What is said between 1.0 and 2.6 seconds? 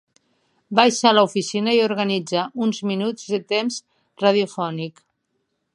a l'oficina i organitza